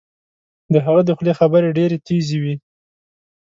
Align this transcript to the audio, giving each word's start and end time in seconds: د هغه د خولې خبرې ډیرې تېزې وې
د 0.73 0.75
هغه 0.85 1.01
د 1.05 1.09
خولې 1.17 1.33
خبرې 1.39 1.69
ډیرې 1.77 1.97
تېزې 2.07 2.37
وې 2.43 2.55